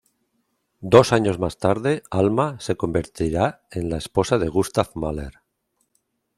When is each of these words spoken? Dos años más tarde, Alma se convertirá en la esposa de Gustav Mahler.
Dos 0.79 1.13
años 1.13 1.37
más 1.37 1.59
tarde, 1.59 2.01
Alma 2.09 2.59
se 2.59 2.75
convertirá 2.75 3.67
en 3.69 3.91
la 3.91 3.97
esposa 3.97 4.39
de 4.39 4.47
Gustav 4.47 4.89
Mahler. 4.95 5.41